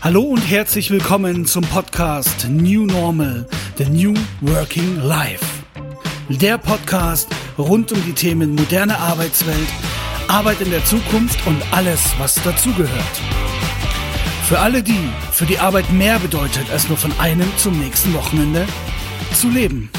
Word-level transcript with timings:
Hallo 0.00 0.22
und 0.22 0.48
herzlich 0.48 0.92
willkommen 0.92 1.44
zum 1.44 1.64
Podcast 1.64 2.48
New 2.48 2.86
Normal, 2.86 3.48
The 3.78 3.86
New 3.86 4.14
Working 4.42 5.02
Life. 5.02 5.44
Der 6.28 6.56
Podcast 6.56 7.28
rund 7.58 7.90
um 7.90 8.00
die 8.04 8.12
Themen 8.12 8.54
moderne 8.54 8.96
Arbeitswelt, 8.96 9.68
Arbeit 10.28 10.60
in 10.60 10.70
der 10.70 10.84
Zukunft 10.84 11.44
und 11.48 11.60
alles, 11.72 12.14
was 12.16 12.36
dazugehört. 12.36 13.20
Für 14.44 14.60
alle 14.60 14.84
die, 14.84 15.10
für 15.32 15.46
die 15.46 15.58
Arbeit 15.58 15.92
mehr 15.92 16.20
bedeutet, 16.20 16.70
als 16.70 16.88
nur 16.88 16.96
von 16.96 17.12
einem 17.18 17.50
zum 17.56 17.76
nächsten 17.76 18.14
Wochenende 18.14 18.66
zu 19.34 19.50
leben. 19.50 19.90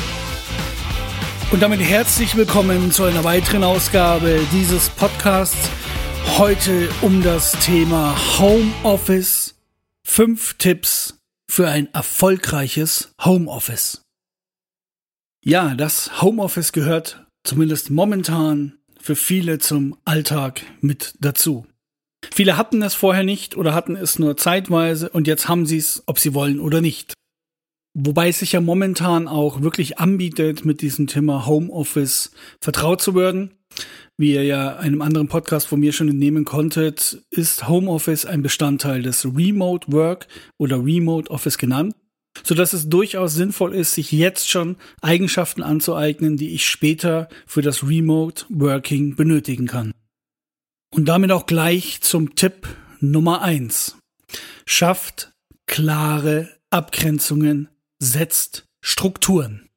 Und 1.51 1.61
damit 1.61 1.81
herzlich 1.81 2.37
willkommen 2.37 2.91
zu 2.91 3.03
einer 3.03 3.25
weiteren 3.25 3.65
Ausgabe 3.65 4.39
dieses 4.53 4.87
Podcasts. 4.89 5.69
Heute 6.37 6.87
um 7.01 7.21
das 7.21 7.51
Thema 7.51 8.15
Homeoffice. 8.39 9.58
Fünf 10.11 10.55
Tipps 10.55 11.19
für 11.49 11.69
ein 11.69 11.93
erfolgreiches 11.93 13.13
Homeoffice. 13.23 14.01
Ja, 15.45 15.75
das 15.75 16.19
Homeoffice 16.23 16.73
gehört 16.73 17.27
zumindest 17.43 17.91
momentan 17.91 18.79
für 18.99 19.15
viele 19.15 19.59
zum 19.59 19.95
Alltag 20.05 20.63
mit 20.81 21.13
dazu. 21.21 21.67
Viele 22.33 22.57
hatten 22.57 22.81
es 22.81 22.95
vorher 22.95 23.23
nicht 23.23 23.55
oder 23.55 23.75
hatten 23.75 23.95
es 23.95 24.17
nur 24.17 24.35
zeitweise 24.35 25.09
und 25.09 25.27
jetzt 25.27 25.47
haben 25.47 25.67
sie 25.67 25.77
es, 25.77 26.01
ob 26.07 26.17
sie 26.17 26.33
wollen 26.33 26.59
oder 26.59 26.81
nicht. 26.81 27.13
Wobei 27.93 28.29
es 28.29 28.39
sich 28.39 28.53
ja 28.53 28.61
momentan 28.61 29.27
auch 29.27 29.61
wirklich 29.61 29.99
anbietet, 29.99 30.65
mit 30.65 30.81
diesem 30.81 31.05
Thema 31.05 31.45
Homeoffice 31.45 32.31
vertraut 32.59 32.99
zu 32.99 33.13
werden. 33.13 33.58
Wie 34.19 34.33
ihr 34.33 34.43
ja 34.43 34.75
einem 34.75 35.01
anderen 35.01 35.29
Podcast 35.29 35.67
von 35.67 35.79
mir 35.79 35.93
schon 35.93 36.09
entnehmen 36.09 36.43
konntet, 36.43 37.21
ist 37.29 37.69
Homeoffice 37.69 38.25
ein 38.25 38.41
Bestandteil 38.41 39.01
des 39.01 39.25
Remote 39.25 39.93
Work 39.93 40.27
oder 40.57 40.83
Remote 40.83 41.31
Office 41.31 41.57
genannt, 41.57 41.95
so 42.43 42.53
dass 42.53 42.73
es 42.73 42.89
durchaus 42.89 43.33
sinnvoll 43.33 43.73
ist, 43.73 43.93
sich 43.93 44.11
jetzt 44.11 44.49
schon 44.49 44.75
Eigenschaften 45.01 45.63
anzueignen, 45.63 46.35
die 46.35 46.49
ich 46.49 46.67
später 46.67 47.29
für 47.45 47.61
das 47.61 47.87
Remote 47.87 48.45
Working 48.49 49.15
benötigen 49.15 49.67
kann. 49.67 49.93
Und 50.93 51.05
damit 51.05 51.31
auch 51.31 51.45
gleich 51.45 52.01
zum 52.01 52.35
Tipp 52.35 52.67
Nummer 52.99 53.41
eins: 53.41 53.95
Schafft 54.65 55.31
klare 55.65 56.49
Abgrenzungen 56.71 57.69
setzt 57.99 58.65
Strukturen. 58.81 59.68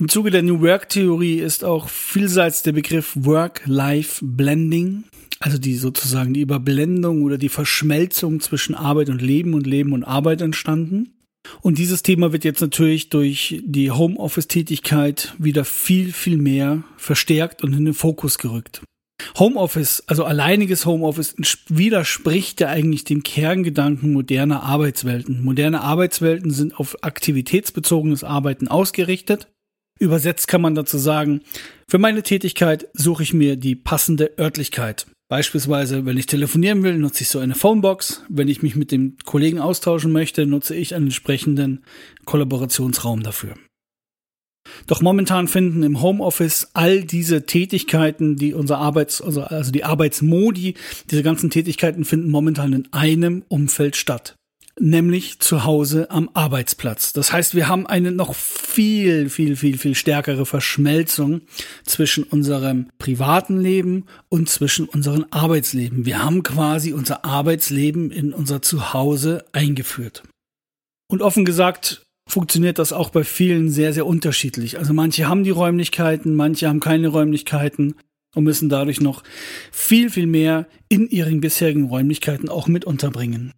Im 0.00 0.08
Zuge 0.08 0.30
der 0.30 0.44
New 0.44 0.60
Work 0.60 0.90
Theorie 0.90 1.40
ist 1.40 1.64
auch 1.64 1.88
vielseits 1.88 2.62
der 2.62 2.70
Begriff 2.70 3.16
Work-Life-Blending, 3.16 5.02
also 5.40 5.58
die 5.58 5.74
sozusagen 5.74 6.34
die 6.34 6.42
Überblendung 6.42 7.24
oder 7.24 7.36
die 7.36 7.48
Verschmelzung 7.48 8.38
zwischen 8.38 8.76
Arbeit 8.76 9.08
und 9.08 9.20
Leben 9.20 9.54
und 9.54 9.66
Leben 9.66 9.92
und 9.92 10.04
Arbeit 10.04 10.40
entstanden. 10.40 11.14
Und 11.62 11.78
dieses 11.78 12.04
Thema 12.04 12.32
wird 12.32 12.44
jetzt 12.44 12.60
natürlich 12.60 13.10
durch 13.10 13.60
die 13.64 13.90
Homeoffice-Tätigkeit 13.90 15.34
wieder 15.38 15.64
viel, 15.64 16.12
viel 16.12 16.36
mehr 16.36 16.84
verstärkt 16.96 17.64
und 17.64 17.72
in 17.72 17.84
den 17.84 17.94
Fokus 17.94 18.38
gerückt. 18.38 18.82
Homeoffice, 19.36 20.04
also 20.06 20.24
alleiniges 20.24 20.86
Homeoffice, 20.86 21.34
widerspricht 21.68 22.60
ja 22.60 22.68
eigentlich 22.68 23.02
dem 23.02 23.24
Kerngedanken 23.24 24.12
moderner 24.12 24.62
Arbeitswelten. 24.62 25.42
Moderne 25.42 25.80
Arbeitswelten 25.80 26.52
sind 26.52 26.78
auf 26.78 27.02
aktivitätsbezogenes 27.02 28.22
Arbeiten 28.22 28.68
ausgerichtet. 28.68 29.48
Übersetzt 29.98 30.48
kann 30.48 30.60
man 30.60 30.74
dazu 30.74 30.98
sagen, 30.98 31.42
für 31.88 31.98
meine 31.98 32.22
Tätigkeit 32.22 32.88
suche 32.92 33.22
ich 33.22 33.34
mir 33.34 33.56
die 33.56 33.74
passende 33.74 34.38
Örtlichkeit. 34.38 35.06
Beispielsweise, 35.28 36.06
wenn 36.06 36.16
ich 36.16 36.26
telefonieren 36.26 36.82
will, 36.82 36.96
nutze 36.96 37.22
ich 37.22 37.28
so 37.28 37.38
eine 37.38 37.54
Phonebox. 37.54 38.22
Wenn 38.28 38.48
ich 38.48 38.62
mich 38.62 38.76
mit 38.76 38.92
dem 38.92 39.16
Kollegen 39.26 39.58
austauschen 39.58 40.12
möchte, 40.12 40.46
nutze 40.46 40.74
ich 40.74 40.94
einen 40.94 41.06
entsprechenden 41.06 41.84
Kollaborationsraum 42.24 43.22
dafür. 43.22 43.54
Doch 44.86 45.00
momentan 45.02 45.48
finden 45.48 45.82
im 45.82 46.00
Homeoffice 46.00 46.68
all 46.74 47.02
diese 47.02 47.46
Tätigkeiten, 47.46 48.36
die 48.36 48.54
unser 48.54 48.78
Arbeits, 48.78 49.20
also, 49.20 49.42
also 49.42 49.70
die 49.70 49.84
Arbeitsmodi, 49.84 50.74
diese 51.10 51.22
ganzen 51.22 51.50
Tätigkeiten 51.50 52.04
finden 52.04 52.30
momentan 52.30 52.72
in 52.72 52.88
einem 52.92 53.44
Umfeld 53.48 53.96
statt. 53.96 54.37
Nämlich 54.80 55.40
zu 55.40 55.64
Hause 55.64 56.10
am 56.10 56.30
Arbeitsplatz. 56.34 57.12
Das 57.12 57.32
heißt, 57.32 57.54
wir 57.54 57.68
haben 57.68 57.86
eine 57.86 58.12
noch 58.12 58.34
viel, 58.34 59.28
viel, 59.28 59.56
viel, 59.56 59.76
viel 59.76 59.94
stärkere 59.94 60.46
Verschmelzung 60.46 61.42
zwischen 61.84 62.22
unserem 62.22 62.88
privaten 62.98 63.60
Leben 63.60 64.06
und 64.28 64.48
zwischen 64.48 64.88
unserem 64.88 65.26
Arbeitsleben. 65.30 66.06
Wir 66.06 66.22
haben 66.22 66.42
quasi 66.42 66.92
unser 66.92 67.24
Arbeitsleben 67.24 68.10
in 68.10 68.32
unser 68.32 68.62
Zuhause 68.62 69.44
eingeführt. 69.52 70.22
Und 71.10 71.22
offen 71.22 71.44
gesagt, 71.44 72.06
funktioniert 72.28 72.78
das 72.78 72.92
auch 72.92 73.10
bei 73.10 73.24
vielen 73.24 73.70
sehr, 73.70 73.92
sehr 73.92 74.06
unterschiedlich. 74.06 74.78
Also 74.78 74.92
manche 74.92 75.26
haben 75.26 75.42
die 75.42 75.50
Räumlichkeiten, 75.50 76.36
manche 76.36 76.68
haben 76.68 76.80
keine 76.80 77.08
Räumlichkeiten 77.08 77.94
und 78.34 78.44
müssen 78.44 78.68
dadurch 78.68 79.00
noch 79.00 79.24
viel, 79.72 80.10
viel 80.10 80.26
mehr 80.26 80.66
in 80.88 81.08
ihren 81.08 81.40
bisherigen 81.40 81.86
Räumlichkeiten 81.86 82.48
auch 82.48 82.68
mit 82.68 82.84
unterbringen. 82.84 83.52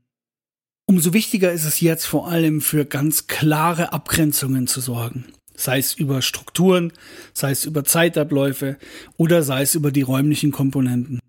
Umso 0.91 1.13
wichtiger 1.13 1.53
ist 1.53 1.67
es 1.67 1.81
jetzt 1.81 2.05
vor 2.05 2.27
allem 2.27 2.61
für 2.61 2.85
ganz 2.85 3.29
klare 3.29 3.93
Abgrenzungen 3.93 4.67
zu 4.67 4.81
sorgen. 4.81 5.27
Sei 5.55 5.79
es 5.79 5.95
über 5.95 6.21
Strukturen, 6.21 6.93
sei 7.33 7.53
es 7.53 7.65
über 7.65 7.85
Zeitabläufe 7.85 8.77
oder 9.17 9.45
sei 9.45 9.63
es 9.63 9.77
über 9.77 9.93
die 9.93 10.03
räumlichen 10.03 10.51
Komponenten. 10.51 11.21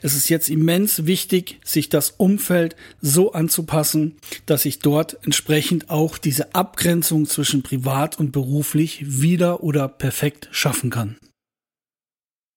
Es 0.00 0.14
ist 0.14 0.28
jetzt 0.28 0.48
immens 0.48 1.06
wichtig, 1.06 1.58
sich 1.64 1.88
das 1.88 2.12
Umfeld 2.12 2.76
so 3.00 3.32
anzupassen, 3.32 4.14
dass 4.46 4.64
ich 4.64 4.78
dort 4.78 5.18
entsprechend 5.24 5.90
auch 5.90 6.16
diese 6.16 6.54
Abgrenzung 6.54 7.26
zwischen 7.26 7.64
privat 7.64 8.20
und 8.20 8.30
beruflich 8.30 9.20
wieder 9.20 9.64
oder 9.64 9.88
perfekt 9.88 10.46
schaffen 10.52 10.90
kann. 10.90 11.16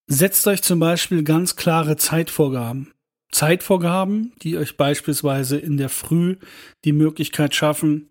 Setzt 0.05 0.45
euch 0.45 0.61
zum 0.61 0.77
Beispiel 0.77 1.23
ganz 1.23 1.55
klare 1.55 1.97
Zeitvorgaben. 1.97 2.91
Zeitvorgaben, 3.31 4.33
die 4.41 4.57
euch 4.57 4.77
beispielsweise 4.77 5.57
in 5.57 5.77
der 5.77 5.89
Früh 5.89 6.37
die 6.85 6.93
Möglichkeit 6.93 7.53
schaffen, 7.55 8.09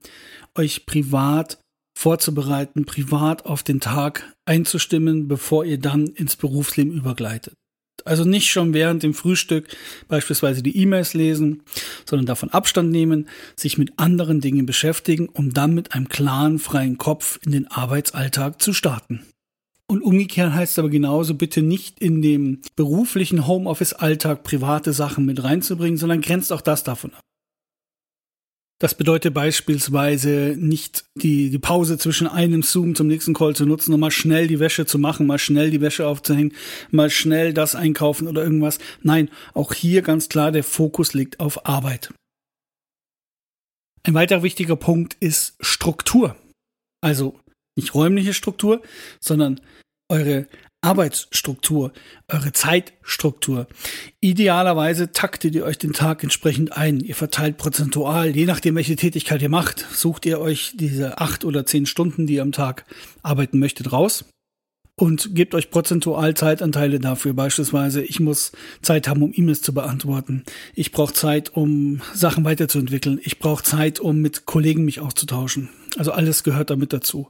euch 0.54 0.86
privat 0.86 1.58
vorzubereiten, 1.96 2.84
privat 2.84 3.46
auf 3.46 3.62
den 3.62 3.80
Tag 3.80 4.34
einzustimmen, 4.44 5.28
bevor 5.28 5.64
ihr 5.64 5.78
dann 5.78 6.06
ins 6.06 6.36
Berufsleben 6.36 6.92
übergleitet. 6.92 7.54
Also 8.04 8.24
nicht 8.24 8.50
schon 8.50 8.74
während 8.74 9.02
dem 9.02 9.14
Frühstück 9.14 9.68
beispielsweise 10.06 10.62
die 10.62 10.76
E-Mails 10.76 11.14
lesen, 11.14 11.62
sondern 12.04 12.26
davon 12.26 12.50
Abstand 12.50 12.90
nehmen, 12.90 13.28
sich 13.56 13.78
mit 13.78 13.98
anderen 13.98 14.40
Dingen 14.40 14.66
beschäftigen, 14.66 15.28
um 15.28 15.52
dann 15.52 15.74
mit 15.74 15.92
einem 15.92 16.08
klaren, 16.08 16.58
freien 16.58 16.98
Kopf 16.98 17.40
in 17.44 17.52
den 17.52 17.66
Arbeitsalltag 17.66 18.60
zu 18.62 18.72
starten. 18.72 19.26
Und 19.88 20.02
umgekehrt 20.02 20.52
heißt 20.52 20.78
aber 20.78 20.90
genauso, 20.90 21.34
bitte 21.34 21.62
nicht 21.62 22.00
in 22.00 22.20
dem 22.20 22.60
beruflichen 22.74 23.46
Homeoffice-Alltag 23.46 24.42
private 24.42 24.92
Sachen 24.92 25.24
mit 25.24 25.44
reinzubringen, 25.44 25.96
sondern 25.96 26.20
grenzt 26.20 26.52
auch 26.52 26.60
das 26.60 26.82
davon 26.82 27.14
ab. 27.14 27.20
Das 28.78 28.94
bedeutet 28.94 29.32
beispielsweise 29.32 30.54
nicht 30.58 31.06
die, 31.14 31.48
die 31.48 31.58
Pause 31.58 31.96
zwischen 31.96 32.26
einem 32.26 32.62
Zoom 32.62 32.94
zum 32.94 33.06
nächsten 33.06 33.32
Call 33.32 33.56
zu 33.56 33.64
nutzen, 33.64 33.94
um 33.94 34.00
mal 34.00 34.10
schnell 34.10 34.48
die 34.48 34.60
Wäsche 34.60 34.84
zu 34.84 34.98
machen, 34.98 35.26
mal 35.26 35.38
schnell 35.38 35.70
die 35.70 35.80
Wäsche 35.80 36.06
aufzuhängen, 36.06 36.52
mal 36.90 37.08
schnell 37.08 37.54
das 37.54 37.74
einkaufen 37.74 38.28
oder 38.28 38.42
irgendwas. 38.42 38.78
Nein, 39.02 39.30
auch 39.54 39.72
hier 39.72 40.02
ganz 40.02 40.28
klar, 40.28 40.52
der 40.52 40.62
Fokus 40.64 41.14
liegt 41.14 41.40
auf 41.40 41.64
Arbeit. 41.64 42.12
Ein 44.02 44.12
weiterer 44.12 44.42
wichtiger 44.42 44.76
Punkt 44.76 45.16
ist 45.20 45.56
Struktur. 45.60 46.36
Also 47.00 47.40
nicht 47.76 47.94
räumliche 47.94 48.34
Struktur, 48.34 48.82
sondern 49.20 49.60
eure 50.08 50.46
Arbeitsstruktur, 50.80 51.92
eure 52.28 52.52
Zeitstruktur. 52.52 53.66
Idealerweise 54.20 55.12
taktet 55.12 55.54
ihr 55.54 55.64
euch 55.64 55.78
den 55.78 55.92
Tag 55.92 56.22
entsprechend 56.22 56.76
ein. 56.76 57.00
Ihr 57.00 57.16
verteilt 57.16 57.56
prozentual, 57.56 58.36
je 58.36 58.44
nachdem, 58.44 58.76
welche 58.76 58.94
Tätigkeit 58.94 59.42
ihr 59.42 59.48
macht, 59.48 59.84
sucht 59.92 60.26
ihr 60.26 60.40
euch 60.40 60.74
diese 60.76 61.18
acht 61.18 61.44
oder 61.44 61.66
zehn 61.66 61.86
Stunden, 61.86 62.26
die 62.26 62.34
ihr 62.34 62.42
am 62.42 62.52
Tag 62.52 62.84
arbeiten 63.22 63.58
möchtet, 63.58 63.92
raus 63.92 64.26
und 64.98 65.34
gebt 65.34 65.54
euch 65.54 65.70
prozentual 65.70 66.34
Zeitanteile 66.34 67.00
dafür. 67.00 67.34
Beispielsweise, 67.34 68.02
ich 68.02 68.20
muss 68.20 68.52
Zeit 68.80 69.08
haben, 69.08 69.22
um 69.22 69.32
E-Mails 69.34 69.62
zu 69.62 69.74
beantworten. 69.74 70.44
Ich 70.74 70.92
brauche 70.92 71.12
Zeit, 71.12 71.54
um 71.54 72.00
Sachen 72.14 72.44
weiterzuentwickeln. 72.44 73.20
Ich 73.22 73.38
brauche 73.38 73.62
Zeit, 73.62 74.00
um 74.00 74.20
mit 74.20 74.46
Kollegen 74.46 74.84
mich 74.84 75.00
auszutauschen. 75.00 75.68
Also 75.96 76.12
alles 76.12 76.44
gehört 76.44 76.70
damit 76.70 76.92
dazu. 76.92 77.28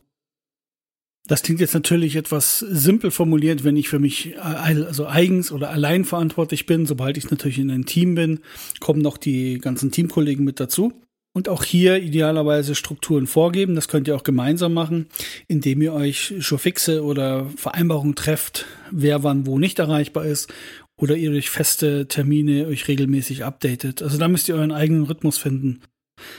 Das 1.27 1.43
klingt 1.43 1.61
jetzt 1.61 1.75
natürlich 1.75 2.15
etwas 2.17 2.61
simpel 2.61 3.11
formuliert, 3.11 3.65
wenn 3.65 3.77
ich 3.77 3.89
für 3.89 3.99
mich 3.99 4.35
äh, 4.35 4.39
also 4.39 5.07
eigens 5.07 5.51
oder 5.51 5.71
allein 5.71 6.05
verantwortlich 6.05 6.67
bin. 6.67 6.87
Sobald 6.87 7.17
ich 7.17 7.31
natürlich 7.31 7.59
in 7.59 7.71
einem 7.71 7.87
Team 7.87 8.15
bin, 8.15 8.41
kommen 8.81 9.03
noch 9.03 9.17
die 9.17 9.59
ganzen 9.59 9.91
Teamkollegen 9.91 10.45
mit 10.45 10.61
dazu. 10.61 10.93
Und 11.33 11.51
auch 11.51 11.65
hier 11.65 12.03
idealerweise 12.03 12.75
Strukturen 12.75 13.27
vorgeben. 13.27 13.75
Das 13.75 13.89
könnt 13.89 14.09
ihr 14.09 14.17
auch 14.17 14.23
gemeinsam 14.23 14.73
machen, 14.73 15.07
indem 15.49 15.83
ihr 15.83 15.93
euch 15.93 16.35
schon 16.39 16.59
fixe 16.59 17.05
oder 17.05 17.51
Vereinbarungen 17.57 18.15
trefft, 18.15 18.65
wer 18.91 19.23
wann 19.23 19.45
wo 19.45 19.59
nicht 19.59 19.79
erreichbar 19.79 20.25
ist 20.25 20.51
oder 20.97 21.15
ihr 21.17 21.31
durch 21.31 21.51
feste 21.51 22.09
Termine 22.09 22.67
euch 22.69 22.89
regelmäßig 22.89 23.45
updatet. 23.45 24.03
Also 24.03 24.17
da 24.17 24.29
müsst 24.29 24.49
ihr 24.49 24.55
euren 24.55 24.73
eigenen 24.73 25.05
Rhythmus 25.05 25.37
finden. 25.37 25.81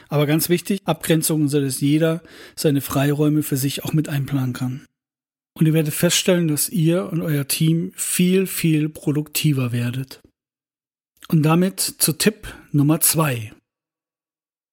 Aber 0.10 0.25
ganz 0.25 0.50
wichtig, 0.50 0.81
Abgrenzungen, 0.86 1.48
so 1.48 1.60
dass 1.62 1.81
jeder 1.81 2.22
seine 2.56 2.81
Freiräume 2.81 3.44
für 3.44 3.57
sich 3.57 3.84
auch 3.84 3.94
mit 3.94 4.10
einplanen 4.10 4.54
kann. 4.54 4.86
Und 5.57 5.66
ihr 5.66 5.74
werdet 5.74 5.94
feststellen, 5.94 6.48
dass 6.48 6.69
ihr 6.69 7.12
und 7.12 7.22
euer 7.22 7.48
Team 7.48 7.92
viel, 7.95 8.45
viel 8.45 8.89
produktiver 8.89 9.72
werdet. 9.72 10.22
Und 11.30 11.44
damit 11.44 11.80
zu 11.80 12.13
Tipp 12.13 12.54
Nummer 12.72 13.00
zwei. 13.00 13.54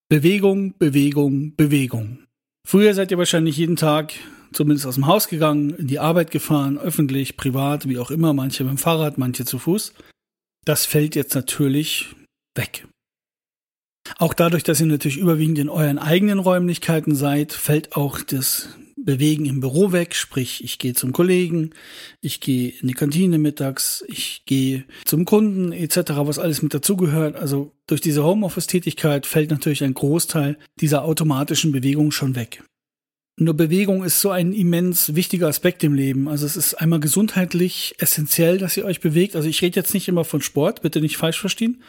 Bewegung, 0.09 0.77
Bewegung, 0.79 1.57
Bewegung. 1.57 2.19
Früher 2.67 2.95
seid 2.95 3.11
ihr 3.11 3.19
wahrscheinlich 3.19 3.57
jeden 3.57 3.77
Tag 3.77 4.13
zumindest 4.53 4.87
aus 4.87 4.95
dem 4.95 5.07
Haus 5.07 5.29
gegangen, 5.29 5.71
in 5.71 5.87
die 5.87 5.99
Arbeit 5.99 6.31
gefahren, 6.31 6.79
öffentlich, 6.79 7.37
privat, 7.37 7.89
wie 7.89 7.99
auch 7.99 8.11
immer, 8.11 8.33
manche 8.33 8.65
mit 8.65 8.73
dem 8.73 8.79
Fahrrad, 8.79 9.19
manche 9.19 9.45
zu 9.45 9.59
Fuß. 9.59 9.93
Das 10.65 10.87
fällt 10.87 11.17
jetzt 11.17 11.35
natürlich 11.35 12.15
weg. 12.55 12.87
Auch 14.19 14.35
dadurch, 14.35 14.63
dass 14.63 14.81
ihr 14.81 14.87
natürlich 14.87 15.17
überwiegend 15.17 15.59
in 15.59 15.69
euren 15.69 15.99
eigenen 15.99 16.39
Räumlichkeiten 16.39 17.15
seid, 17.15 17.53
fällt 17.53 17.97
auch 17.97 18.21
das 18.21 18.69
Bewegen 18.97 19.45
im 19.45 19.61
Büro 19.61 19.93
weg, 19.93 20.15
sprich 20.15 20.65
ich 20.65 20.79
gehe 20.79 20.95
zum 20.95 21.13
Kollegen, 21.13 21.71
ich 22.23 22.41
gehe 22.41 22.73
in 22.81 22.89
die 22.89 22.95
Kantine 22.95 23.39
mittags, 23.39 24.03
ich 24.09 24.45
gehe 24.47 24.85
zum 25.05 25.27
Kunden 25.27 25.73
etc., 25.73 26.13
was 26.17 26.39
alles 26.39 26.63
mit 26.63 26.73
dazugehört. 26.73 27.37
Also 27.37 27.73
durch 27.87 28.01
diese 28.01 28.25
Homeoffice-Tätigkeit 28.25 29.27
fällt 29.27 29.51
natürlich 29.51 29.85
ein 29.85 29.95
Großteil 29.95 30.57
dieser 30.81 31.05
automatischen 31.05 31.73
Bewegung 31.73 32.13
schon 32.13 32.35
weg. 32.35 32.63
Nur 33.37 33.55
Bewegung 33.55 34.05
ist 34.05 34.21
so 34.21 34.31
ein 34.31 34.53
immens 34.53 35.17
wichtiger 35.17 35.49
Aspekt 35.49 35.83
im 35.83 35.93
Leben. 35.93 36.29
Also 36.29 36.47
es 36.47 36.57
ist 36.57 36.75
einmal 36.75 37.01
gesundheitlich 37.01 37.97
essentiell, 37.99 38.59
dass 38.59 38.77
ihr 38.77 38.85
euch 38.85 39.01
bewegt. 39.01 39.35
Also 39.35 39.49
ich 39.49 39.61
rede 39.61 39.75
jetzt 39.75 39.93
nicht 39.93 40.07
immer 40.07 40.25
von 40.25 40.41
Sport, 40.41 40.83
bitte 40.83 41.01
nicht 41.01 41.17
falsch 41.17 41.41
verstehen. 41.41 41.83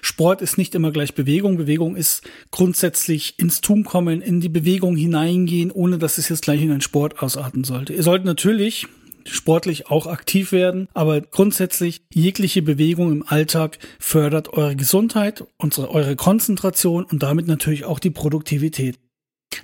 Sport 0.00 0.40
ist 0.40 0.56
nicht 0.56 0.74
immer 0.74 0.90
gleich 0.90 1.14
Bewegung. 1.14 1.58
Bewegung 1.58 1.96
ist 1.96 2.22
grundsätzlich 2.50 3.38
ins 3.38 3.60
Tun 3.60 3.84
kommen, 3.84 4.22
in 4.22 4.40
die 4.40 4.48
Bewegung 4.48 4.96
hineingehen, 4.96 5.70
ohne 5.70 5.98
dass 5.98 6.16
es 6.16 6.30
jetzt 6.30 6.42
gleich 6.42 6.62
in 6.62 6.70
einen 6.70 6.80
Sport 6.80 7.22
ausarten 7.22 7.62
sollte. 7.62 7.92
Ihr 7.92 8.02
sollt 8.02 8.24
natürlich 8.24 8.86
sportlich 9.26 9.88
auch 9.88 10.06
aktiv 10.06 10.50
werden, 10.50 10.88
aber 10.94 11.20
grundsätzlich 11.20 12.00
jegliche 12.10 12.62
Bewegung 12.62 13.12
im 13.12 13.24
Alltag 13.26 13.78
fördert 13.98 14.54
eure 14.54 14.76
Gesundheit, 14.76 15.44
unsere, 15.58 15.90
eure 15.90 16.16
Konzentration 16.16 17.04
und 17.04 17.22
damit 17.22 17.46
natürlich 17.46 17.84
auch 17.84 17.98
die 17.98 18.08
Produktivität. 18.08 18.98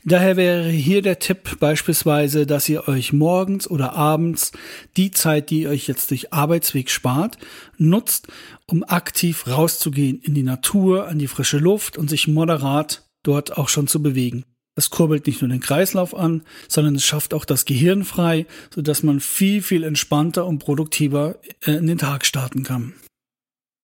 Daher 0.05 0.37
wäre 0.37 0.69
hier 0.69 1.03
der 1.03 1.19
Tipp 1.19 1.59
beispielsweise, 1.59 2.47
dass 2.47 2.69
ihr 2.69 2.89
euch 2.89 3.13
morgens 3.13 3.69
oder 3.69 3.95
abends 3.95 4.53
die 4.97 5.11
Zeit, 5.11 5.51
die 5.51 5.63
ihr 5.63 5.71
euch 5.71 5.87
jetzt 5.89 6.11
durch 6.11 6.33
Arbeitsweg 6.33 6.91
spart, 6.91 7.39
nutzt, 7.77 8.29
um 8.67 8.85
aktiv 8.85 9.47
rauszugehen 9.47 10.21
in 10.21 10.35
die 10.35 10.43
Natur, 10.43 11.09
an 11.09 11.19
die 11.19 11.29
frische 11.29 11.59
Luft 11.59 11.99
und 11.99 12.11
sich 12.11 12.29
moderat 12.29 13.09
dort 13.23 13.57
auch 13.57 13.69
schon 13.69 13.89
zu 13.89 14.03
bewegen. 14.03 14.45
Das 14.77 14.91
kurbelt 14.91 15.27
nicht 15.27 15.41
nur 15.41 15.49
den 15.49 15.61
Kreislauf 15.61 16.15
an, 16.15 16.43
sondern 16.69 16.97
es 16.97 17.05
schafft 17.05 17.33
auch 17.33 17.45
das 17.47 17.65
Gehirn 17.65 18.05
frei, 18.05 18.47
sodass 18.75 19.03
man 19.03 19.21
viel, 19.21 19.63
viel 19.63 19.85
entspannter 19.85 20.47
und 20.47 20.59
produktiver 20.59 21.37
äh, 21.65 21.73
in 21.73 21.87
den 21.87 21.99
Tag 21.99 22.27
starten 22.27 22.63
kann. 22.63 22.93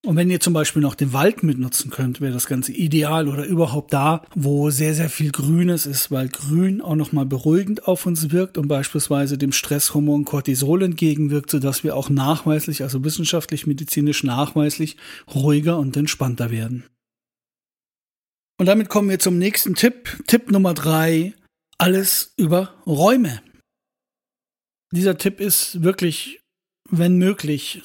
Und 0.04 0.16
wenn 0.16 0.30
ihr 0.30 0.40
zum 0.40 0.52
Beispiel 0.52 0.82
noch 0.82 0.96
den 0.96 1.12
Wald 1.12 1.44
mitnutzen 1.44 1.90
könnt, 1.90 2.20
wäre 2.20 2.32
das 2.32 2.46
Ganze 2.46 2.72
ideal 2.72 3.28
oder 3.28 3.44
überhaupt 3.44 3.92
da, 3.92 4.26
wo 4.34 4.68
sehr, 4.70 4.96
sehr 4.96 5.08
viel 5.08 5.30
Grünes 5.30 5.86
ist, 5.86 6.10
weil 6.10 6.28
Grün 6.28 6.80
auch 6.80 6.96
nochmal 6.96 7.24
beruhigend 7.24 7.86
auf 7.86 8.04
uns 8.04 8.32
wirkt 8.32 8.58
und 8.58 8.66
beispielsweise 8.66 9.38
dem 9.38 9.52
Stresshormon 9.52 10.24
Cortisol 10.24 10.82
entgegenwirkt, 10.82 11.50
sodass 11.50 11.84
wir 11.84 11.94
auch 11.94 12.10
nachweislich, 12.10 12.82
also 12.82 13.04
wissenschaftlich, 13.04 13.68
medizinisch 13.68 14.24
nachweislich 14.24 14.96
ruhiger 15.32 15.78
und 15.78 15.96
entspannter 15.96 16.50
werden. 16.50 16.82
Und 18.58 18.66
damit 18.66 18.88
kommen 18.88 19.08
wir 19.08 19.20
zum 19.20 19.38
nächsten 19.38 19.76
Tipp. 19.76 20.18
Tipp 20.26 20.50
Nummer 20.50 20.74
drei. 20.74 21.34
Alles 21.78 22.32
über 22.36 22.74
Räume. 22.86 23.40
Dieser 24.92 25.16
Tipp 25.16 25.40
ist 25.40 25.82
wirklich, 25.82 26.40
wenn 26.90 27.16
möglich, 27.16 27.82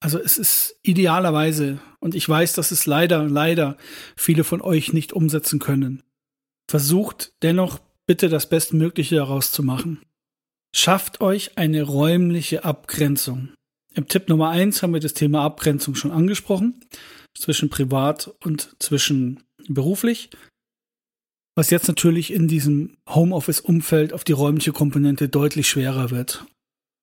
also 0.00 0.18
es 0.18 0.38
ist 0.38 0.76
idealerweise, 0.82 1.78
und 2.00 2.14
ich 2.14 2.26
weiß, 2.26 2.54
dass 2.54 2.70
es 2.70 2.86
leider, 2.86 3.24
leider 3.24 3.76
viele 4.16 4.44
von 4.44 4.62
euch 4.62 4.92
nicht 4.92 5.12
umsetzen 5.12 5.58
können. 5.58 6.02
Versucht 6.68 7.34
dennoch 7.42 7.80
bitte 8.06 8.28
das 8.28 8.48
Bestmögliche 8.48 9.16
daraus 9.16 9.52
zu 9.52 9.62
machen. 9.62 10.00
Schafft 10.74 11.20
euch 11.20 11.58
eine 11.58 11.82
räumliche 11.82 12.64
Abgrenzung. 12.64 13.50
Im 13.94 14.08
Tipp 14.08 14.28
Nummer 14.28 14.50
eins 14.50 14.82
haben 14.82 14.94
wir 14.94 15.00
das 15.00 15.14
Thema 15.14 15.44
Abgrenzung 15.44 15.94
schon 15.94 16.12
angesprochen, 16.12 16.80
zwischen 17.36 17.70
privat 17.70 18.32
und 18.42 18.76
zwischen 18.78 19.42
beruflich. 19.68 20.30
Was 21.56 21.70
jetzt 21.70 21.88
natürlich 21.88 22.32
in 22.32 22.48
diesem 22.48 22.96
Homeoffice-Umfeld 23.08 24.12
auf 24.12 24.24
die 24.24 24.32
räumliche 24.32 24.72
Komponente 24.72 25.28
deutlich 25.28 25.68
schwerer 25.68 26.10
wird. 26.10 26.46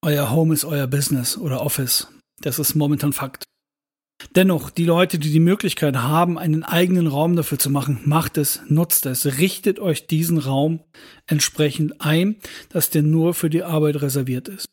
Euer 0.02 0.32
Home 0.32 0.54
ist 0.54 0.66
euer 0.66 0.88
Business 0.88 1.38
oder 1.38 1.62
Office. 1.62 2.08
Das 2.42 2.60
ist 2.60 2.76
momentan 2.76 3.14
Fakt. 3.14 3.44
Dennoch, 4.36 4.72
die 4.72 4.86
Leute, 4.86 5.20
die 5.20 5.32
die 5.32 5.40
Möglichkeit 5.40 5.96
haben, 5.96 6.40
einen 6.40 6.64
eigenen 6.64 7.08
Raum 7.08 7.36
dafür 7.36 7.60
zu 7.60 7.70
machen, 7.70 8.00
macht 8.06 8.38
es, 8.38 8.62
nutzt 8.68 9.06
es, 9.06 9.38
richtet 9.40 9.80
euch 9.80 10.08
diesen 10.08 10.40
Raum 10.40 10.84
entsprechend 11.28 12.02
ein, 12.02 12.38
dass 12.70 12.90
der 12.90 13.04
nur 13.04 13.34
für 13.34 13.50
die 13.50 13.64
Arbeit 13.64 14.02
reserviert 14.02 14.48
ist. 14.48 14.68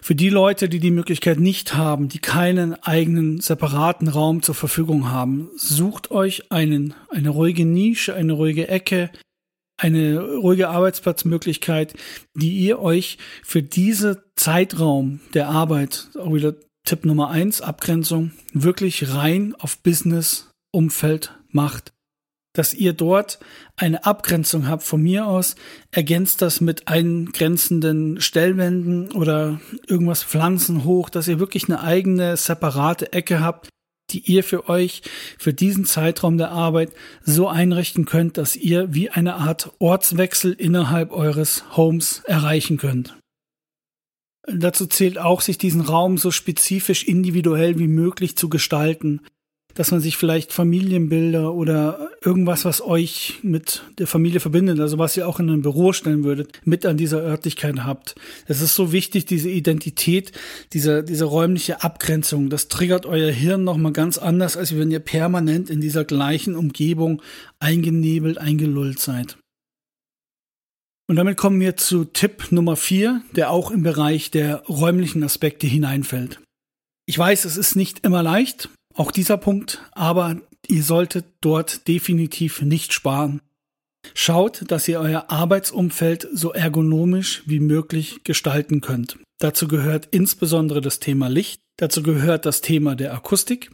Für 0.00 0.14
die 0.14 0.30
Leute, 0.30 0.68
die 0.68 0.78
die 0.78 0.90
Möglichkeit 0.90 1.38
nicht 1.38 1.74
haben, 1.74 2.08
die 2.08 2.20
keinen 2.20 2.74
eigenen 2.74 3.40
separaten 3.40 4.08
Raum 4.08 4.42
zur 4.42 4.54
Verfügung 4.54 5.10
haben, 5.10 5.50
sucht 5.56 6.10
euch 6.10 6.50
einen, 6.50 6.94
eine 7.10 7.30
ruhige 7.30 7.66
Nische, 7.66 8.14
eine 8.14 8.32
ruhige 8.32 8.68
Ecke, 8.68 9.10
eine 9.80 10.20
ruhige 10.20 10.68
Arbeitsplatzmöglichkeit, 10.68 11.94
die 12.34 12.58
ihr 12.58 12.80
euch 12.80 13.18
für 13.42 13.62
diese 13.62 14.24
Zeitraum 14.36 15.20
der 15.32 15.48
Arbeit, 15.48 16.08
auch 16.18 16.34
wieder 16.34 16.54
Tipp 16.84 17.04
Nummer 17.04 17.30
eins, 17.30 17.62
Abgrenzung, 17.62 18.32
wirklich 18.52 19.14
rein 19.14 19.54
auf 19.58 19.78
Business-Umfeld 19.78 21.34
macht. 21.48 21.92
Dass 22.52 22.74
ihr 22.74 22.92
dort 22.92 23.38
eine 23.76 24.04
Abgrenzung 24.04 24.66
habt 24.66 24.82
von 24.82 25.00
mir 25.00 25.26
aus, 25.26 25.54
ergänzt 25.92 26.42
das 26.42 26.60
mit 26.60 26.88
eingrenzenden 26.88 28.20
Stellwänden 28.20 29.12
oder 29.12 29.60
irgendwas 29.86 30.24
Pflanzen 30.24 30.84
hoch, 30.84 31.10
dass 31.10 31.28
ihr 31.28 31.38
wirklich 31.38 31.68
eine 31.68 31.80
eigene 31.80 32.36
separate 32.36 33.12
Ecke 33.12 33.40
habt, 33.40 33.68
die 34.12 34.20
ihr 34.30 34.44
für 34.44 34.68
euch 34.68 35.02
für 35.38 35.52
diesen 35.52 35.84
Zeitraum 35.84 36.38
der 36.38 36.50
Arbeit 36.50 36.92
so 37.22 37.48
einrichten 37.48 38.04
könnt, 38.04 38.36
dass 38.36 38.56
ihr 38.56 38.94
wie 38.94 39.10
eine 39.10 39.34
Art 39.34 39.72
Ortswechsel 39.78 40.52
innerhalb 40.52 41.12
eures 41.12 41.64
Homes 41.76 42.22
erreichen 42.26 42.76
könnt. 42.76 43.16
Dazu 44.46 44.86
zählt 44.86 45.18
auch, 45.18 45.40
sich 45.40 45.58
diesen 45.58 45.82
Raum 45.82 46.18
so 46.18 46.30
spezifisch 46.30 47.04
individuell 47.04 47.78
wie 47.78 47.88
möglich 47.88 48.36
zu 48.36 48.48
gestalten, 48.48 49.20
dass 49.80 49.92
man 49.92 50.02
sich 50.02 50.18
vielleicht 50.18 50.52
Familienbilder 50.52 51.54
oder 51.54 52.10
irgendwas, 52.22 52.66
was 52.66 52.82
euch 52.82 53.38
mit 53.40 53.82
der 53.98 54.06
Familie 54.06 54.38
verbindet, 54.38 54.78
also 54.78 54.98
was 54.98 55.16
ihr 55.16 55.26
auch 55.26 55.40
in 55.40 55.48
ein 55.48 55.62
Büro 55.62 55.94
stellen 55.94 56.22
würdet, 56.22 56.60
mit 56.66 56.84
an 56.84 56.98
dieser 56.98 57.22
Örtlichkeit 57.22 57.82
habt. 57.82 58.14
Es 58.46 58.60
ist 58.60 58.74
so 58.74 58.92
wichtig, 58.92 59.24
diese 59.24 59.48
Identität, 59.48 60.32
diese, 60.74 61.02
diese 61.02 61.24
räumliche 61.24 61.82
Abgrenzung. 61.82 62.50
Das 62.50 62.68
triggert 62.68 63.06
euer 63.06 63.32
Hirn 63.32 63.64
nochmal 63.64 63.92
ganz 63.92 64.18
anders, 64.18 64.58
als 64.58 64.76
wenn 64.76 64.90
ihr 64.90 65.00
permanent 65.00 65.70
in 65.70 65.80
dieser 65.80 66.04
gleichen 66.04 66.56
Umgebung 66.56 67.22
eingenebelt, 67.58 68.36
eingelullt 68.36 68.98
seid. 68.98 69.38
Und 71.08 71.16
damit 71.16 71.38
kommen 71.38 71.58
wir 71.58 71.78
zu 71.78 72.04
Tipp 72.04 72.52
Nummer 72.52 72.76
vier, 72.76 73.22
der 73.34 73.50
auch 73.50 73.70
im 73.70 73.82
Bereich 73.82 74.30
der 74.30 74.56
räumlichen 74.66 75.24
Aspekte 75.24 75.66
hineinfällt. 75.66 76.38
Ich 77.06 77.18
weiß, 77.18 77.46
es 77.46 77.56
ist 77.56 77.76
nicht 77.76 78.04
immer 78.04 78.22
leicht, 78.22 78.68
auch 79.00 79.12
dieser 79.12 79.38
Punkt, 79.38 79.80
aber 79.92 80.36
ihr 80.68 80.82
solltet 80.82 81.24
dort 81.40 81.88
definitiv 81.88 82.60
nicht 82.60 82.92
sparen. 82.92 83.40
Schaut, 84.12 84.70
dass 84.70 84.86
ihr 84.88 85.00
euer 85.00 85.30
Arbeitsumfeld 85.30 86.28
so 86.34 86.52
ergonomisch 86.52 87.42
wie 87.46 87.60
möglich 87.60 88.24
gestalten 88.24 88.82
könnt. 88.82 89.18
Dazu 89.38 89.68
gehört 89.68 90.08
insbesondere 90.10 90.82
das 90.82 91.00
Thema 91.00 91.28
Licht, 91.28 91.62
dazu 91.78 92.02
gehört 92.02 92.44
das 92.44 92.60
Thema 92.60 92.94
der 92.94 93.14
Akustik, 93.14 93.72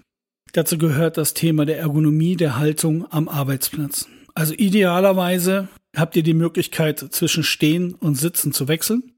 dazu 0.53 0.79
gehört 0.79 1.17
das 1.17 1.35
Thema 1.35 1.67
der 1.67 1.81
Ergonomie 1.81 2.37
der 2.37 2.57
Haltung 2.57 3.11
am 3.11 3.29
Arbeitsplatz. 3.29 4.09
Also 4.33 4.55
idealerweise 4.55 5.67
habt 5.97 6.15
ihr 6.15 6.23
die 6.23 6.35
Möglichkeit 6.35 7.01
zwischen 7.01 7.43
Stehen 7.43 7.95
und 7.95 8.15
Sitzen 8.15 8.53
zu 8.53 8.69
wechseln. 8.69 9.13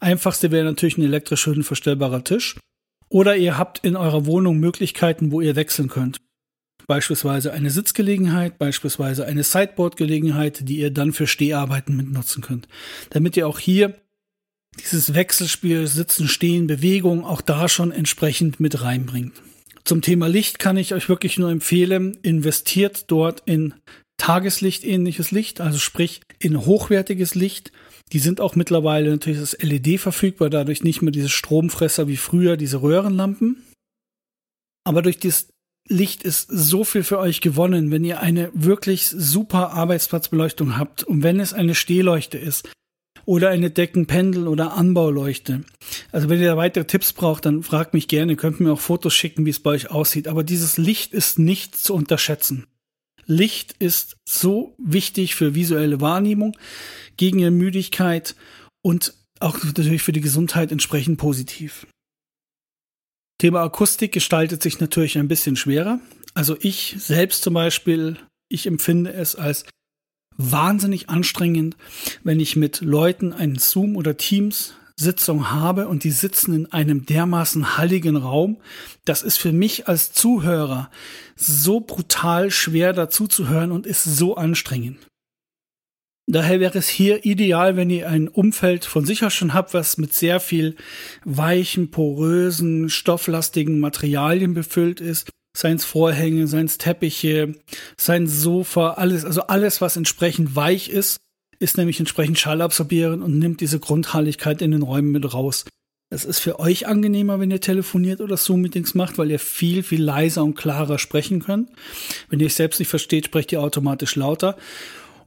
Einfachste 0.00 0.50
wäre 0.50 0.64
natürlich 0.64 0.98
ein 0.98 1.04
elektrisch 1.04 1.46
höhenverstellbarer 1.46 2.24
Tisch. 2.24 2.56
Oder 3.08 3.36
ihr 3.36 3.56
habt 3.56 3.84
in 3.84 3.96
eurer 3.96 4.26
Wohnung 4.26 4.58
Möglichkeiten, 4.58 5.30
wo 5.30 5.40
ihr 5.40 5.56
wechseln 5.56 5.88
könnt. 5.88 6.20
Beispielsweise 6.86 7.52
eine 7.52 7.70
Sitzgelegenheit, 7.70 8.58
beispielsweise 8.58 9.26
eine 9.26 9.42
Sideboard-Gelegenheit, 9.42 10.68
die 10.68 10.78
ihr 10.78 10.90
dann 10.90 11.12
für 11.12 11.26
Steharbeiten 11.26 11.96
mitnutzen 11.96 12.42
könnt. 12.42 12.66
Damit 13.10 13.36
ihr 13.36 13.46
auch 13.46 13.58
hier 13.58 13.94
dieses 14.80 15.14
Wechselspiel 15.14 15.86
Sitzen, 15.86 16.28
Stehen, 16.28 16.66
Bewegung 16.66 17.24
auch 17.24 17.40
da 17.40 17.68
schon 17.68 17.92
entsprechend 17.92 18.60
mit 18.60 18.82
reinbringt. 18.82 19.34
Zum 19.84 20.02
Thema 20.02 20.28
Licht 20.28 20.58
kann 20.58 20.76
ich 20.76 20.94
euch 20.94 21.08
wirklich 21.08 21.38
nur 21.38 21.50
empfehlen, 21.50 22.16
investiert 22.22 23.10
dort 23.10 23.42
in 23.46 23.74
Tageslicht 24.18 24.84
ähnliches 24.84 25.30
Licht, 25.30 25.60
also 25.60 25.78
sprich 25.78 26.20
in 26.38 26.66
hochwertiges 26.66 27.34
Licht. 27.34 27.72
Die 28.12 28.18
sind 28.18 28.40
auch 28.40 28.56
mittlerweile 28.56 29.10
natürlich 29.10 29.40
das 29.40 29.56
LED 29.60 30.00
verfügbar, 30.00 30.50
dadurch 30.50 30.82
nicht 30.82 31.02
mehr 31.02 31.12
diese 31.12 31.28
Stromfresser 31.28 32.08
wie 32.08 32.16
früher, 32.16 32.56
diese 32.56 32.82
Röhrenlampen. 32.82 33.62
Aber 34.84 35.02
durch 35.02 35.18
das 35.18 35.48
Licht 35.88 36.22
ist 36.22 36.48
so 36.50 36.84
viel 36.84 37.02
für 37.02 37.18
euch 37.18 37.40
gewonnen, 37.40 37.90
wenn 37.90 38.04
ihr 38.04 38.20
eine 38.20 38.50
wirklich 38.52 39.08
super 39.08 39.70
Arbeitsplatzbeleuchtung 39.72 40.76
habt 40.76 41.04
und 41.04 41.22
wenn 41.22 41.40
es 41.40 41.54
eine 41.54 41.74
Stehleuchte 41.74 42.36
ist 42.36 42.68
oder 43.24 43.50
eine 43.50 43.70
Deckenpendel 43.70 44.48
oder 44.48 44.74
Anbauleuchte. 44.74 45.62
Also 46.12 46.28
wenn 46.28 46.40
ihr 46.40 46.48
da 46.48 46.56
weitere 46.56 46.84
Tipps 46.84 47.12
braucht, 47.12 47.46
dann 47.46 47.62
fragt 47.62 47.94
mich 47.94 48.08
gerne, 48.08 48.32
ihr 48.32 48.36
könnt 48.36 48.60
mir 48.60 48.72
auch 48.72 48.80
Fotos 48.80 49.14
schicken, 49.14 49.46
wie 49.46 49.50
es 49.50 49.60
bei 49.60 49.70
euch 49.70 49.90
aussieht. 49.90 50.28
Aber 50.28 50.44
dieses 50.44 50.76
Licht 50.76 51.12
ist 51.12 51.38
nicht 51.38 51.76
zu 51.76 51.94
unterschätzen. 51.94 52.66
Licht 53.28 53.74
ist 53.78 54.16
so 54.28 54.74
wichtig 54.78 55.34
für 55.34 55.54
visuelle 55.54 56.00
Wahrnehmung, 56.00 56.56
gegen 57.16 57.56
Müdigkeit 57.56 58.34
und 58.82 59.14
auch 59.38 59.62
natürlich 59.62 60.02
für 60.02 60.12
die 60.12 60.20
Gesundheit 60.20 60.72
entsprechend 60.72 61.18
positiv. 61.18 61.86
Thema 63.38 63.62
Akustik 63.62 64.12
gestaltet 64.12 64.62
sich 64.62 64.80
natürlich 64.80 65.18
ein 65.18 65.28
bisschen 65.28 65.56
schwerer. 65.56 66.00
Also 66.34 66.56
ich 66.60 66.96
selbst 66.98 67.42
zum 67.42 67.54
Beispiel, 67.54 68.16
ich 68.48 68.66
empfinde 68.66 69.12
es 69.12 69.36
als 69.36 69.64
wahnsinnig 70.36 71.08
anstrengend, 71.08 71.76
wenn 72.24 72.40
ich 72.40 72.56
mit 72.56 72.80
Leuten 72.80 73.32
einen 73.32 73.58
Zoom 73.58 73.96
oder 73.96 74.16
Teams 74.16 74.74
Sitzung 74.98 75.50
habe 75.50 75.86
und 75.88 76.02
die 76.04 76.10
sitzen 76.10 76.54
in 76.54 76.72
einem 76.72 77.06
dermaßen 77.06 77.78
halligen 77.78 78.16
Raum, 78.16 78.58
das 79.04 79.22
ist 79.22 79.38
für 79.38 79.52
mich 79.52 79.86
als 79.86 80.12
Zuhörer 80.12 80.90
so 81.36 81.80
brutal 81.80 82.50
schwer 82.50 82.92
dazuzuhören 82.92 83.70
und 83.70 83.86
ist 83.86 84.02
so 84.02 84.36
anstrengend. 84.36 84.98
Daher 86.30 86.60
wäre 86.60 86.76
es 86.76 86.88
hier 86.88 87.24
ideal, 87.24 87.76
wenn 87.76 87.88
ihr 87.88 88.08
ein 88.08 88.28
Umfeld 88.28 88.84
von 88.84 89.06
sicher 89.06 89.30
schon 89.30 89.54
habt, 89.54 89.72
was 89.72 89.96
mit 89.96 90.12
sehr 90.12 90.40
viel 90.40 90.76
weichen, 91.24 91.90
porösen, 91.90 92.90
stofflastigen 92.90 93.78
Materialien 93.78 94.52
befüllt 94.52 95.00
ist. 95.00 95.30
Seins 95.56 95.86
Vorhänge, 95.86 96.46
seins 96.46 96.76
Teppiche, 96.76 97.54
sein 97.96 98.26
Sofa, 98.26 98.92
alles, 98.92 99.24
also 99.24 99.42
alles, 99.42 99.80
was 99.80 99.96
entsprechend 99.96 100.54
weich 100.54 100.90
ist 100.90 101.18
ist 101.58 101.76
nämlich 101.76 101.98
entsprechend 101.98 102.38
schallabsorbierend 102.38 103.22
und 103.22 103.38
nimmt 103.38 103.60
diese 103.60 103.80
Grundhalligkeit 103.80 104.62
in 104.62 104.70
den 104.70 104.82
Räumen 104.82 105.10
mit 105.10 105.32
raus. 105.32 105.64
Es 106.10 106.24
ist 106.24 106.38
für 106.38 106.58
euch 106.58 106.86
angenehmer, 106.86 107.38
wenn 107.38 107.50
ihr 107.50 107.60
telefoniert 107.60 108.20
oder 108.22 108.38
Zoom-Meetings 108.38 108.94
macht, 108.94 109.18
weil 109.18 109.30
ihr 109.30 109.38
viel, 109.38 109.82
viel 109.82 110.02
leiser 110.02 110.42
und 110.42 110.54
klarer 110.54 110.98
sprechen 110.98 111.42
könnt. 111.42 111.68
Wenn 112.30 112.40
ihr 112.40 112.46
euch 112.46 112.54
selbst 112.54 112.78
nicht 112.78 112.88
versteht, 112.88 113.26
sprecht 113.26 113.52
ihr 113.52 113.60
automatisch 113.60 114.16
lauter. 114.16 114.56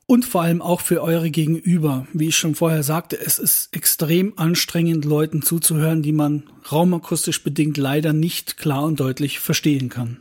Und 0.07 0.25
vor 0.25 0.41
allem 0.41 0.61
auch 0.61 0.81
für 0.81 1.03
eure 1.03 1.29
Gegenüber. 1.29 2.07
Wie 2.13 2.29
ich 2.29 2.35
schon 2.35 2.55
vorher 2.55 2.81
sagte, 2.81 3.19
es 3.19 3.37
ist 3.37 3.69
extrem 3.73 4.37
anstrengend, 4.37 5.05
Leuten 5.05 5.43
zuzuhören, 5.43 6.01
die 6.01 6.11
man 6.11 6.43
raumakustisch 6.71 7.43
bedingt 7.43 7.77
leider 7.77 8.11
nicht 8.11 8.57
klar 8.57 8.83
und 8.83 8.99
deutlich 8.99 9.39
verstehen 9.39 9.89
kann. 9.89 10.17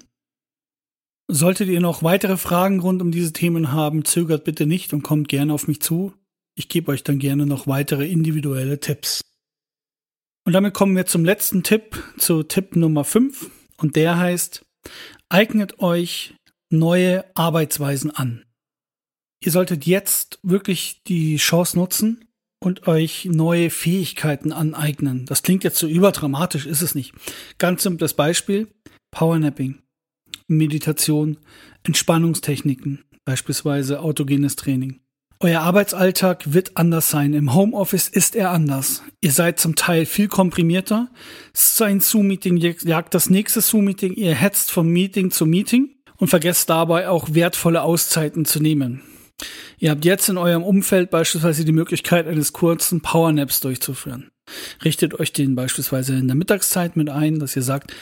Solltet 1.33 1.69
ihr 1.69 1.81
noch 1.81 2.03
weitere 2.03 2.37
Fragen 2.37 2.81
rund 2.81 3.01
um 3.01 3.13
diese 3.13 3.33
Themen 3.33 3.71
haben, 3.71 4.05
zögert 4.05 4.43
bitte 4.43 4.67
nicht 4.67 4.93
und 4.93 5.03
kommt 5.03 5.29
gerne 5.29 5.55
auf 5.55 5.69
mich 5.69 5.81
zu. 5.81 6.13
Ich 6.57 6.69
gebe 6.69 6.91
euch 6.91 7.05
dann 7.05 7.21
gerne 7.21 7.47
noch 7.47 7.69
weitere 7.69 8.11
individuelle 8.11 8.81
Tipps. 8.81 9.21
Und 10.45 10.55
damit 10.55 10.75
kommen 10.75 10.97
wir 10.97 11.07
zum 11.07 11.25
letzten 11.25 11.63
Tipp, 11.63 12.03
zu 12.19 12.43
Tipp 12.43 12.75
Nummer 12.75 13.05
5. 13.05 13.49
Und 13.77 13.95
der 13.95 14.19
heißt, 14.19 14.67
eignet 15.29 15.79
euch 15.79 16.35
neue 16.69 17.25
Arbeitsweisen 17.37 18.11
an. 18.11 18.45
Ihr 19.41 19.53
solltet 19.53 19.87
jetzt 19.87 20.41
wirklich 20.43 21.05
die 21.05 21.37
Chance 21.37 21.79
nutzen 21.79 22.25
und 22.59 22.89
euch 22.89 23.27
neue 23.27 23.71
Fähigkeiten 23.71 24.51
aneignen. 24.51 25.27
Das 25.27 25.45
klingt 25.45 25.63
jetzt 25.63 25.79
so 25.79 25.87
überdramatisch, 25.87 26.67
ist 26.67 26.83
es 26.83 26.97
nicht. 26.97 27.15
Ganz 27.59 27.85
simples 27.85 28.15
Beispiel, 28.15 28.67
Powernapping. 29.13 29.81
Meditation, 30.57 31.39
Entspannungstechniken, 31.85 33.05
beispielsweise 33.25 34.01
autogenes 34.01 34.57
Training. 34.57 35.01
Euer 35.43 35.63
Arbeitsalltag 35.63 36.53
wird 36.53 36.77
anders 36.77 37.09
sein. 37.09 37.33
Im 37.33 37.55
Homeoffice 37.55 38.09
ist 38.09 38.37
er 38.37 38.51
anders. 38.51 39.03
Ihr 39.23 39.33
seid 39.33 39.59
zum 39.59 39.75
Teil 39.75 40.05
viel 40.05 40.29
komprimierter. 40.29 41.09
Sein 41.55 42.01
Zoom-Meeting 42.01 42.59
jagt 42.59 43.15
das 43.15 43.31
nächste 43.31 43.63
Zoom-Meeting. 43.63 44.13
Ihr 44.13 44.35
hetzt 44.35 44.71
vom 44.71 44.89
Meeting 44.89 45.31
zu 45.31 45.47
Meeting 45.47 45.95
und 46.19 46.29
vergesst 46.29 46.69
dabei 46.69 47.09
auch 47.09 47.33
wertvolle 47.33 47.81
Auszeiten 47.83 48.45
zu 48.45 48.61
nehmen. 48.61 49.01
Ihr 49.79 49.91
habt 49.91 50.05
jetzt 50.05 50.29
in 50.29 50.37
eurem 50.37 50.63
Umfeld 50.63 51.09
beispielsweise 51.09 51.65
die 51.65 51.73
Möglichkeit 51.73 52.27
eines 52.27 52.53
kurzen 52.53 53.01
Powernaps 53.01 53.61
durchzuführen. 53.61 54.31
Richtet 54.85 55.19
euch 55.19 55.33
den 55.33 55.55
beispielsweise 55.55 56.17
in 56.17 56.27
der 56.27 56.37
Mittagszeit 56.37 56.97
mit 56.97 57.09
ein, 57.09 57.39
dass 57.39 57.57
ihr 57.57 57.63
sagt, 57.63 57.95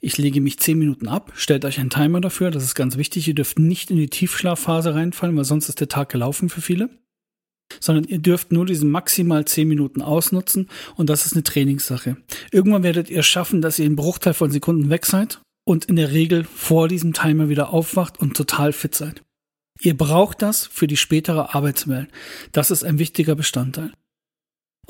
ich 0.00 0.16
lege 0.16 0.40
mich 0.40 0.58
zehn 0.58 0.78
Minuten 0.78 1.08
ab, 1.08 1.32
stellt 1.34 1.64
euch 1.64 1.78
einen 1.78 1.90
Timer 1.90 2.20
dafür, 2.20 2.50
das 2.50 2.64
ist 2.64 2.74
ganz 2.74 2.96
wichtig. 2.96 3.28
Ihr 3.28 3.34
dürft 3.34 3.58
nicht 3.58 3.90
in 3.90 3.96
die 3.96 4.08
Tiefschlafphase 4.08 4.94
reinfallen, 4.94 5.36
weil 5.36 5.44
sonst 5.44 5.68
ist 5.68 5.80
der 5.80 5.88
Tag 5.88 6.08
gelaufen 6.08 6.48
für 6.48 6.60
viele. 6.60 6.88
Sondern 7.78 8.04
ihr 8.04 8.18
dürft 8.18 8.50
nur 8.50 8.66
diese 8.66 8.84
maximal 8.84 9.44
zehn 9.44 9.68
Minuten 9.68 10.02
ausnutzen 10.02 10.68
und 10.96 11.08
das 11.08 11.26
ist 11.26 11.34
eine 11.34 11.44
Trainingssache. 11.44 12.16
Irgendwann 12.50 12.82
werdet 12.82 13.10
ihr 13.10 13.22
schaffen, 13.22 13.62
dass 13.62 13.78
ihr 13.78 13.84
einen 13.84 13.94
Bruchteil 13.94 14.34
von 14.34 14.50
Sekunden 14.50 14.90
weg 14.90 15.06
seid 15.06 15.40
und 15.64 15.84
in 15.84 15.96
der 15.96 16.10
Regel 16.10 16.44
vor 16.44 16.88
diesem 16.88 17.12
Timer 17.12 17.48
wieder 17.48 17.72
aufwacht 17.72 18.18
und 18.18 18.36
total 18.36 18.72
fit 18.72 18.94
seid. 18.94 19.22
Ihr 19.80 19.96
braucht 19.96 20.42
das 20.42 20.66
für 20.66 20.86
die 20.86 20.96
spätere 20.96 21.54
Arbeitswelt. 21.54 22.08
Das 22.52 22.70
ist 22.70 22.84
ein 22.84 22.98
wichtiger 22.98 23.36
Bestandteil. 23.36 23.92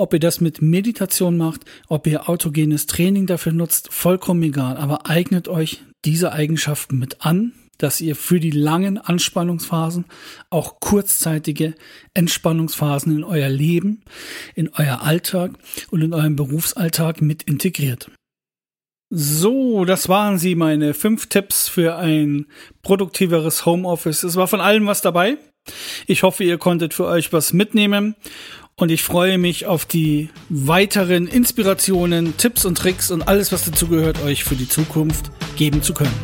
Ob 0.01 0.15
ihr 0.15 0.19
das 0.19 0.41
mit 0.41 0.63
Meditation 0.63 1.37
macht, 1.37 1.67
ob 1.87 2.07
ihr 2.07 2.27
autogenes 2.27 2.87
Training 2.87 3.27
dafür 3.27 3.53
nutzt, 3.53 3.93
vollkommen 3.93 4.43
egal. 4.43 4.79
Aber 4.79 5.11
eignet 5.11 5.47
euch 5.47 5.83
diese 6.07 6.33
Eigenschaften 6.33 6.99
mit 6.99 7.21
an, 7.21 7.53
dass 7.77 8.01
ihr 8.01 8.17
für 8.17 8.41
die 8.41 8.51
langen 8.51 8.97
Anspannungsphasen 8.97 10.07
auch 10.49 10.81
kurzzeitige 10.81 11.75
Entspannungsphasen 12.15 13.15
in 13.15 13.25
euer 13.25 13.51
Leben, 13.51 14.01
in 14.55 14.71
euer 14.71 15.03
Alltag 15.03 15.53
und 15.91 16.01
in 16.01 16.15
euren 16.15 16.35
Berufsalltag 16.35 17.21
mit 17.21 17.43
integriert. 17.43 18.11
So, 19.11 19.85
das 19.85 20.09
waren 20.09 20.39
sie, 20.39 20.55
meine 20.55 20.95
fünf 20.95 21.27
Tipps 21.27 21.69
für 21.69 21.97
ein 21.97 22.47
produktiveres 22.81 23.67
Homeoffice. 23.67 24.23
Es 24.23 24.37
war 24.37 24.49
von 24.49 24.63
allem 24.63 24.87
was 24.87 25.03
dabei. 25.03 25.37
Ich 26.07 26.23
hoffe, 26.23 26.45
ihr 26.45 26.57
konntet 26.57 26.95
für 26.95 27.05
euch 27.05 27.33
was 27.33 27.53
mitnehmen 27.53 28.15
und 28.81 28.91
ich 28.91 29.03
freue 29.03 29.37
mich 29.37 29.67
auf 29.67 29.85
die 29.85 30.31
weiteren 30.49 31.27
Inspirationen, 31.27 32.37
Tipps 32.39 32.65
und 32.65 32.79
Tricks 32.79 33.11
und 33.11 33.29
alles, 33.29 33.53
was 33.53 33.67
dazu 33.67 33.89
gehört, 33.89 34.23
euch 34.23 34.43
für 34.43 34.57
die 34.57 34.69
Zukunft 34.69 35.31
geben 35.57 35.83
zu 35.83 35.93
können. 35.93 36.19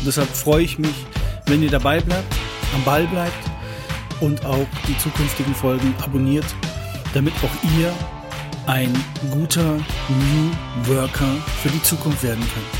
Und 0.00 0.06
deshalb 0.06 0.28
freue 0.28 0.64
ich 0.64 0.80
mich, 0.80 0.94
wenn 1.46 1.62
ihr 1.62 1.70
dabei 1.70 2.00
bleibt, 2.00 2.34
am 2.74 2.82
Ball 2.84 3.06
bleibt 3.06 3.50
und 4.20 4.44
auch 4.44 4.66
die 4.88 4.98
zukünftigen 4.98 5.54
Folgen 5.54 5.94
abonniert, 6.02 6.46
damit 7.14 7.34
auch 7.34 7.78
ihr 7.78 7.92
ein 8.66 8.92
guter 9.30 9.74
New 10.08 10.94
Worker 10.96 11.36
für 11.62 11.68
die 11.68 11.82
Zukunft 11.82 12.24
werden 12.24 12.44
könnt. 12.52 12.79